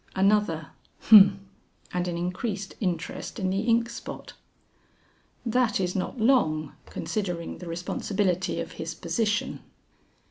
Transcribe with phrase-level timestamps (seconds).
[0.15, 0.69] Another
[1.01, 1.33] "humph!"
[1.93, 4.33] and an increased interest in the ink spot.
[5.45, 9.59] "That is not long, considering the responsibility of his position."